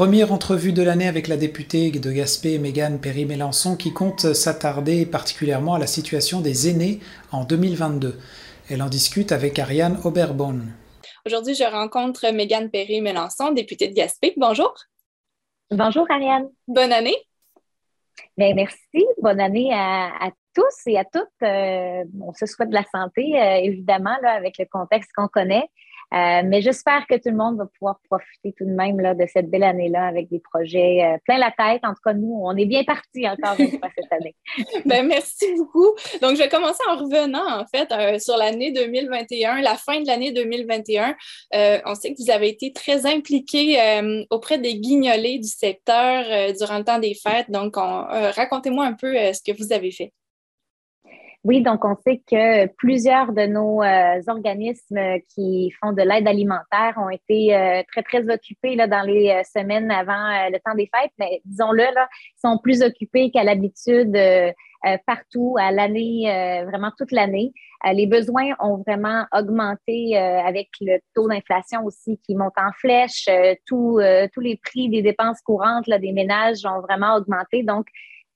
[0.00, 5.74] Première entrevue de l'année avec la députée de Gaspé, Mégane Perry-Mélençon, qui compte s'attarder particulièrement
[5.74, 7.00] à la situation des aînés
[7.32, 8.18] en 2022.
[8.70, 10.72] Elle en discute avec Ariane Oberborn.
[11.26, 14.32] Aujourd'hui, je rencontre Mégane Perry-Mélençon, députée de Gaspé.
[14.38, 14.72] Bonjour.
[15.70, 16.48] Bonjour, Ariane.
[16.66, 17.16] Bonne année.
[18.38, 19.04] Bien, merci.
[19.20, 21.28] Bonne année à, tous et à toutes.
[21.42, 25.68] Euh, on se souhaite de la santé, euh, évidemment, là, avec le contexte qu'on connaît.
[26.12, 29.24] Euh, mais j'espère que tout le monde va pouvoir profiter tout de même là, de
[29.32, 31.82] cette belle année-là avec des projets euh, plein la tête.
[31.84, 34.34] En tout cas, nous, on est bien partis encore une fois cette année.
[34.86, 35.94] ben, merci beaucoup.
[36.20, 40.06] Donc, je vais commencer en revenant, en fait, euh, sur l'année 2021, la fin de
[40.06, 41.14] l'année 2021.
[41.86, 43.78] on sait que vous avez été très impliqué
[44.30, 47.50] auprès des guignolés du secteur durant le temps des fêtes.
[47.50, 50.12] Donc, racontez-moi un peu ce que vous avez fait.
[51.42, 56.92] Oui, donc on sait que plusieurs de nos euh, organismes qui font de l'aide alimentaire
[56.98, 60.90] ont été euh, très, très occupés là, dans les euh, semaines avant le temps des
[60.94, 64.16] fêtes, mais disons-le, là, ils sont plus occupés qu'à l'habitude
[65.06, 66.24] partout à l'année,
[66.66, 67.52] vraiment toute l'année.
[67.92, 73.28] les besoins ont vraiment augmenté avec le taux d'inflation aussi qui monte en flèche.
[73.66, 77.62] tous les prix des dépenses courantes là, des ménages ont vraiment augmenté.
[77.62, 77.86] Donc,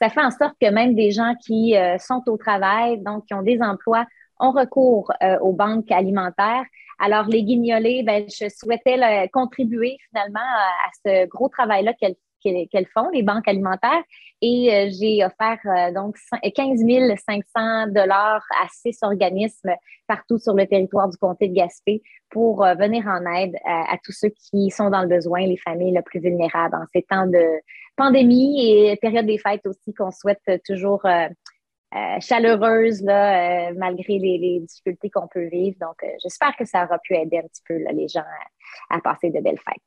[0.00, 3.34] ça fait en sorte que même des gens qui euh, sont au travail, donc qui
[3.34, 4.06] ont des emplois,
[4.38, 6.64] ont recours euh, aux banques alimentaires.
[7.00, 13.22] Alors, les guignolés, ben, je souhaitais contribuer finalement à, ce gros travail-là qu'elles font, les
[13.22, 14.02] banques alimentaires.
[14.40, 15.58] Et euh, j'ai offert
[15.92, 16.80] donc 15
[17.26, 19.74] 500 dollars à six organismes
[20.06, 24.30] partout sur le territoire du comté de Gaspé pour venir en aide à, tous ceux
[24.30, 27.60] qui sont dans le besoin, les familles les plus vulnérables en ces temps de,
[27.98, 31.28] pandémie et période des fêtes aussi qu'on souhaite toujours euh,
[31.94, 35.76] euh, chaleureuse là, euh, malgré les, difficultés qu'on peut vivre.
[35.80, 38.24] Donc, j'espère que ça aura pu aider un petit peu les gens
[38.88, 39.82] à, passer de belles fêtes.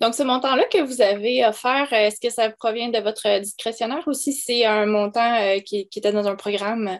[0.00, 4.12] Donc, ce montant-là que vous avez offert, est-ce que ça provient de votre discrétionnaire ou
[4.12, 6.98] si c'est un montant qui, était dans un programme?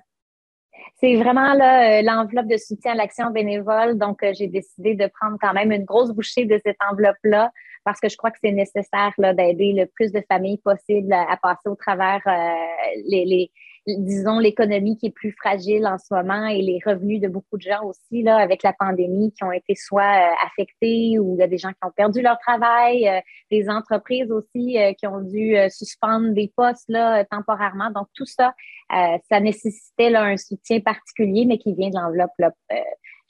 [0.96, 3.96] C'est vraiment l'enveloppe de soutien à l'action bénévole.
[3.98, 7.50] Donc, j'ai décidé de prendre quand même une grosse bouchée de cette enveloppe-là
[7.84, 11.68] parce que je crois que c'est nécessaire d'aider le plus de familles possible à, passer
[11.68, 13.50] au travers euh, les,
[13.86, 17.62] disons, l'économie qui est plus fragile en ce moment et les revenus de beaucoup de
[17.62, 21.42] gens aussi, là, avec la pandémie, qui ont été soit euh, affectés ou il y
[21.42, 25.56] a des gens qui ont perdu leur travail, euh, des entreprises aussi qui ont dû
[25.68, 27.90] suspendre des postes là, temporairement.
[27.90, 28.54] Donc, tout ça,
[28.90, 32.32] ça nécessitait là, un soutien particulier, mais qui vient de l'enveloppe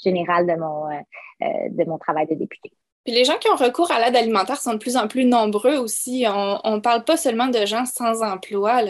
[0.02, 0.88] générale de mon,
[1.40, 2.72] de mon travail de député.
[3.04, 5.76] Puis les gens qui ont recours à l'aide alimentaire sont de plus en plus nombreux
[5.76, 6.24] aussi.
[6.28, 8.82] On ne parle pas seulement de gens sans emploi.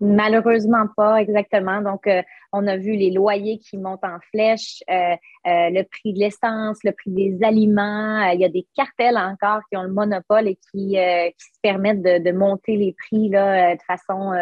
[0.00, 1.80] Malheureusement pas, exactement.
[1.80, 2.22] Donc, euh,
[2.52, 5.14] on a vu les loyers qui montent en flèche, euh,
[5.46, 8.20] euh, le prix de l'essence, le prix des aliments.
[8.32, 12.18] il y a des cartels encore qui ont le monopole et qui, se permettent de,
[12.18, 14.32] de, monter les prix là, de façon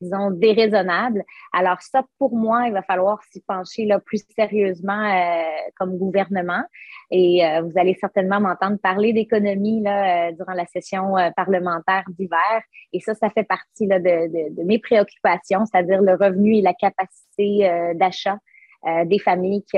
[0.00, 1.24] disons, déraisonnable.
[1.52, 5.42] Alors ça, pour moi, il va falloir s'y pencher là, plus sérieusement euh,
[5.76, 6.62] comme gouvernement.
[7.10, 12.62] Et euh, vous allez certainement m'entendre parler d'économie là, euh, durant la session parlementaire d'hiver.
[12.92, 16.74] Et ça, ça fait partie là, de, de, mes préoccupations, c'est-à-dire le revenu et la
[16.74, 18.38] capacité d'achat
[18.86, 19.76] euh, des familles qui,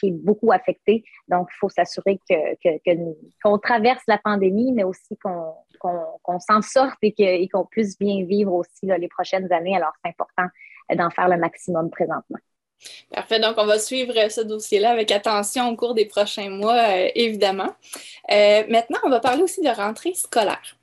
[0.00, 1.04] qui, est beaucoup affectée.
[1.28, 7.48] Donc, il faut s'assurer que, qu'on traverse la pandémie, mais aussi qu'on, s'en sorte et,
[7.48, 9.76] qu'on puisse bien vivre aussi les prochaines années.
[9.76, 10.48] Alors, c'est important
[10.92, 12.38] d'en faire le maximum présentement.
[13.12, 13.38] Parfait.
[13.38, 17.70] Donc, on va suivre ce dossier-là avec attention au cours des prochains mois, euh, évidemment.
[18.32, 20.76] Euh, maintenant, on va parler aussi de rentrée scolaire.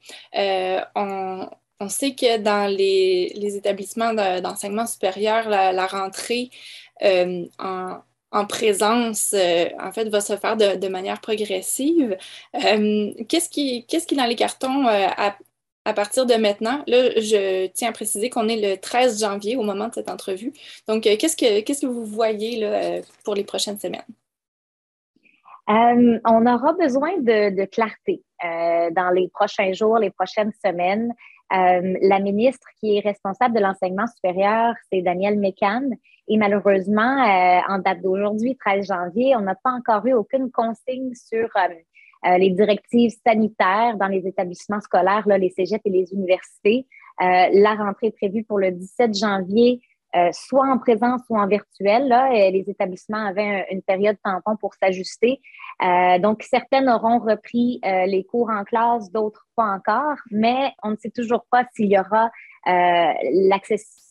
[0.96, 1.50] on,
[1.90, 6.50] sait que dans les, établissements d'enseignement supérieur, la rentrée
[7.02, 12.18] euh, en, présence, euh, en fait, va se faire de, manière progressive.
[12.56, 16.84] Euh, qu'est-ce qui, qu'est-ce qui est dans les cartons à, partir de maintenant?
[16.88, 20.54] Là, je tiens à préciser qu'on est le 13 janvier au moment de cette entrevue.
[20.88, 24.06] Donc, qu'est-ce que, qu'est-ce que vous voyez là, pour les prochaines semaines?
[25.66, 31.14] on aura besoin de, clarté dans les prochains jours, les prochaines semaines.
[31.54, 35.90] La ministre qui est responsable de l'enseignement supérieur, c'est Danielle Mécan.
[36.28, 41.14] Et malheureusement, euh, en date d'aujourd'hui, 13 janvier, on n'a pas encore eu aucune consigne
[41.14, 41.74] sur euh,
[42.26, 46.88] euh, les directives sanitaires dans les établissements scolaires, là, les cégeps et les universités.
[47.20, 49.82] la rentrée est prévue pour le 17 janvier,
[50.32, 52.08] soit en présence ou en virtuel.
[52.08, 55.42] Là, les établissements avaient une période tampon pour s'ajuster.
[56.20, 61.10] donc, certaines auront repris les cours en classe, d'autres pas encore, mais on ne sait
[61.10, 62.30] toujours pas s'il y aura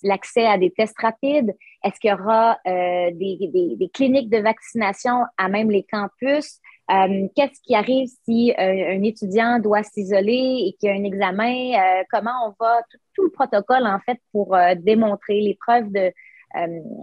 [0.02, 1.54] l'accès à des tests rapides,
[1.84, 6.60] est-ce qu'il y aura euh, des, cliniques de vaccination à même les campus?
[6.90, 12.02] Euh, qu'est-ce qui arrive si un étudiant doit s'isoler et qu'il y a un examen?
[12.11, 12.82] comment on va,
[13.14, 16.12] tout, le protocole, en fait, pour démontrer les preuves de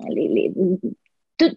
[0.10, 0.52] les,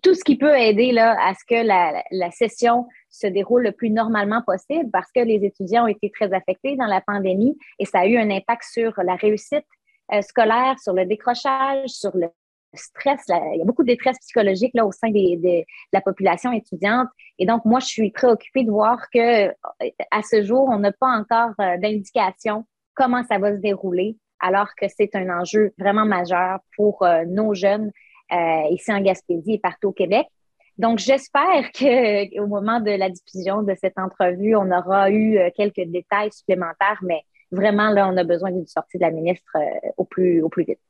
[0.02, 3.72] tout, ce qui peut aider là, à ce que la, la, session se déroule le
[3.72, 7.84] plus normalement possible parce que les étudiants ont été très affectés dans la pandémie et
[7.84, 9.66] ça a eu un impact sur la réussite
[10.12, 12.28] euh, scolaire, sur le décrochage, sur le
[12.74, 13.20] stress.
[13.28, 17.08] il y a beaucoup de détresse psychologique là, au sein de la population étudiante.
[17.38, 19.48] Et donc, moi, je suis préoccupée de voir que
[20.10, 22.64] à ce jour, on n'a pas encore euh, d'indication
[22.94, 27.54] comment ça va se dérouler, alors que c'est un enjeu vraiment majeur pour euh, nos
[27.54, 27.90] jeunes
[28.32, 30.26] euh, ici en Gaspésie et partout au Québec.
[30.78, 35.84] Donc, j'espère qu'au moment de la diffusion de cette entrevue, on aura eu euh, quelques
[35.86, 40.04] détails supplémentaires, mais vraiment, là, on a besoin d'une sortie de la ministre euh, au
[40.04, 40.80] plus vite.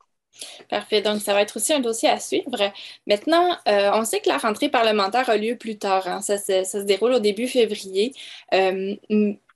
[0.68, 1.02] Parfait.
[1.02, 2.72] Donc, ça va être aussi un dossier à suivre.
[3.06, 6.06] Maintenant, on sait que la rentrée parlementaire a lieu plus tard.
[6.06, 6.20] Hein.
[6.22, 8.14] Ça, se déroule au début février.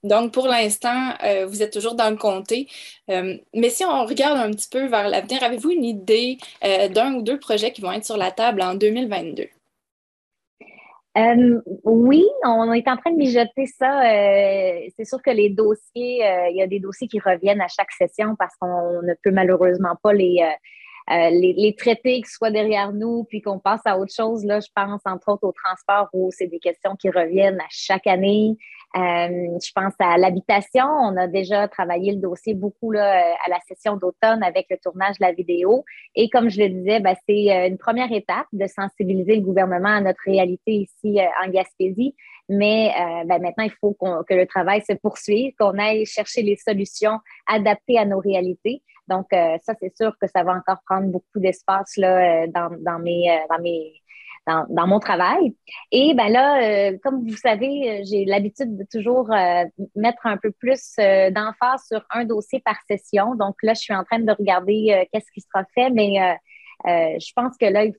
[0.06, 2.69] Donc, pour l'instant, euh, vous êtes toujours dans le comté.
[3.11, 7.14] Euh, mais si on regarde un petit peu vers l'avenir, avez-vous une idée euh, d'un
[7.14, 9.49] ou deux projets qui vont être sur la table en 2022?
[11.84, 14.02] Oui, on est en train de mijoter ça.
[14.02, 18.36] c'est sûr que les dossiers, il y a des dossiers qui reviennent à chaque session
[18.38, 20.46] parce qu'on ne peut malheureusement pas les,
[21.08, 24.44] les, les, traiter qui soient derrière nous, puis qu'on passe à autre chose.
[24.44, 28.06] Là, je pense entre autres au transport où c'est des questions qui reviennent à chaque
[28.06, 28.56] année.
[28.94, 30.84] Euh, je pense à l'habitation.
[30.86, 35.18] On a déjà travaillé le dossier beaucoup là, à la session d'automne avec le tournage
[35.18, 35.84] de la vidéo.
[36.14, 39.96] Et comme je le disais, ben, c'est euh, une première étape de sensibiliser le gouvernement
[39.96, 42.14] à notre réalité ici euh, en Gaspésie.
[42.48, 42.92] Mais
[43.26, 47.18] ben, maintenant, il faut que le travail se poursuive, qu'on aille chercher les solutions
[47.48, 48.84] adaptées à nos réalités.
[49.08, 53.60] Donc, ça, c'est sûr que ça va encore prendre beaucoup d'espace dans, dans, mes, dans
[53.60, 54.00] mes
[54.46, 55.54] dans, mon travail.
[55.90, 59.64] Et ben là, euh, comme vous savez, j'ai l'habitude de toujours euh,
[59.94, 63.34] mettre un peu plus euh, d'emphase sur un dossier par session.
[63.34, 66.38] Donc là, je suis en train de regarder qu'est-ce qui sera fait, mais
[66.84, 67.94] je pense que là, il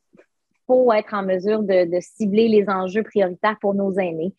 [0.68, 4.34] faut être en mesure de, cibler les enjeux prioritaires pour nos aînés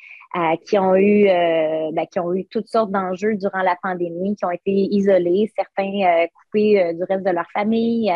[0.66, 4.50] qui ont eu ben, qui ont eu toutes sortes d'enjeux durant la pandémie, qui ont
[4.50, 8.12] été isolés, certains coupés du reste de leur famille.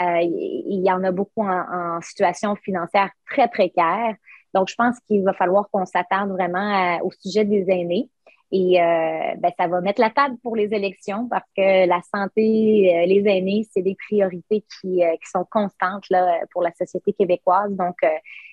[0.00, 4.14] Euh, il y en a beaucoup en, situation financière très précaire.
[4.52, 8.08] Donc, je pense qu'il va falloir qu'on s'attarde vraiment au sujet des aînés.
[8.52, 12.94] Et euh, ben, ça va mettre la table pour les élections parce que la santé,
[12.94, 17.72] euh, les aînés, c'est des priorités qui, qui, sont constantes là, pour la société québécoise.
[17.72, 17.96] Donc,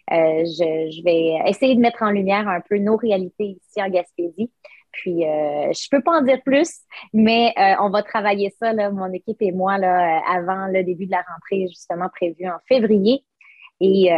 [0.09, 4.49] je, je, vais essayer de mettre en lumière un peu nos réalités ici en Gaspésie.
[4.91, 6.81] Puis, euh, je peux pas en dire plus,
[7.13, 10.83] mais euh, on va travailler ça, là, mon équipe et moi, là, euh, avant le
[10.83, 13.23] début de la rentrée, justement prévue en février.
[13.83, 14.11] Et,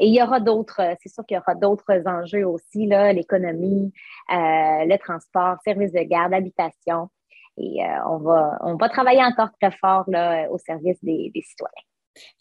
[0.00, 3.92] il y aura d'autres, c'est sûr qu'il y aura d'autres enjeux aussi, l'économie,
[4.30, 7.10] le transport, service de garde, habitation.
[7.58, 11.84] Et on, va, on va travailler encore très fort là, au service des, des citoyens.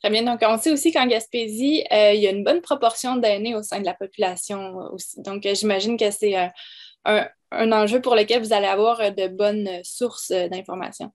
[0.01, 0.23] Très bien.
[0.23, 3.81] Donc, on sait aussi qu'en Gaspésie, il y a une bonne proportion d'aînés au sein
[3.81, 5.21] de la population aussi.
[5.21, 6.37] Donc, j'imagine que c'est
[7.05, 11.11] un, un enjeu pour lequel vous allez avoir euh, de bonnes sources euh, d'informations.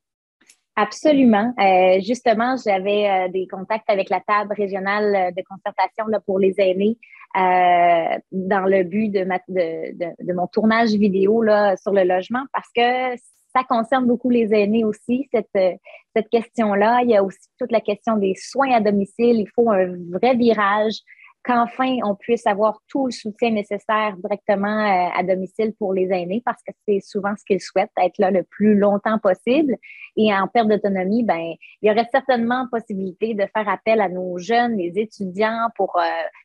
[0.77, 1.55] Absolument.
[1.59, 6.99] Euh, justement, j'avais des contacts avec la table régionale de concertation là, pour les aînés
[7.35, 13.19] dans le but de, mon tournage vidéo là, sur le logement parce que
[13.57, 17.01] ça concerne beaucoup les aînés aussi, cette question-là.
[17.05, 19.41] Il y a aussi toute la question des soins à domicile.
[19.41, 21.01] Il faut un vrai virage
[21.47, 26.43] qu'enfin on puisse avoir tout le soutien nécessaire directement euh, à domicile pour les aînés
[26.45, 29.77] parce que c'est souvent ce qu'ils souhaitent, être là le plus longtemps possible.
[30.17, 34.39] Et en perte d'autonomie, ben, il y aurait certainement possibilité de faire appel à nos
[34.39, 36.03] jeunes, les étudiants pour euh,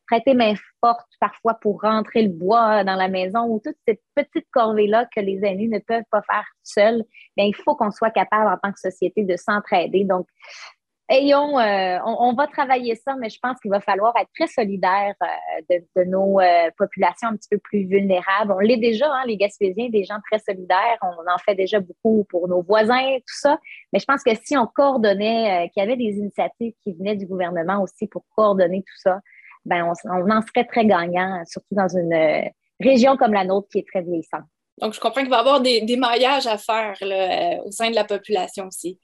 [0.08, 4.50] prêter main forte parfois pour rentrer le bois dans la maison ou toutes ces petites
[4.52, 7.04] corvées-là que les aînés ne peuvent pas faire seuls.
[7.36, 10.04] Bien, il faut qu'on soit capable en tant que société de s'entraider.
[10.04, 10.28] Donc,
[11.12, 15.14] ayons, euh, on, va travailler ça, mais je pense qu'il va falloir être très solidaire
[15.22, 18.52] euh, de, nos euh, populations un petit peu plus vulnérables.
[18.52, 20.98] On l'est déjà, hein, les Gaspésiens, des gens très solidaires.
[21.02, 23.60] On en fait déjà beaucoup pour nos voisins, tout ça.
[23.92, 27.28] Mais je pense que si on coordonnait, qu'il y avait des initiatives qui venaient du
[27.28, 29.20] gouvernement aussi pour coordonner tout ça,
[29.66, 32.50] ben on, en serait très gagnant, surtout dans une
[32.80, 34.46] région comme la nôtre qui est très vieillissante.
[34.80, 36.96] Donc, je comprends qu'il va y avoir des, mariages à faire
[37.66, 38.98] au sein de la population aussi.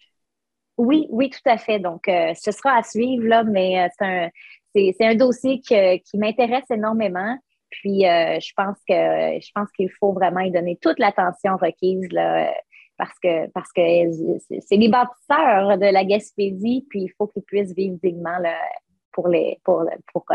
[0.78, 1.80] Oui, oui, tout à fait.
[1.80, 4.30] Donc, euh, ce sera à suivre, là, mais euh, c'est un,
[4.76, 7.38] c'est, un dossier qui m'intéresse énormément.
[7.70, 12.08] Puis, euh, je pense que je pense qu'il faut vraiment y donner toute l'attention requise,
[12.12, 12.54] là,
[12.98, 13.82] parce que parce que
[14.62, 18.56] c'est les bâtisseurs de la Gaspésie, puis il faut qu'ils puissent vivre dignement là,
[19.12, 20.26] pour les pour, pour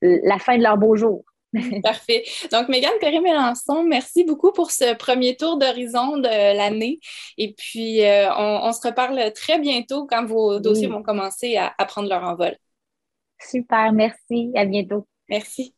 [0.00, 1.22] la fin de leur beau jour.
[1.82, 2.24] Parfait.
[2.50, 7.00] Donc, Mégane Perry-Mélençon, merci beaucoup pour ce premier tour d'horizon de l'année.
[7.38, 11.84] Et puis, euh, on, se reparle très bientôt quand vos dossiers vont commencer à, à
[11.84, 12.56] prendre leur envol.
[13.38, 14.50] Super, merci.
[14.54, 15.06] À bientôt.
[15.28, 15.74] Merci.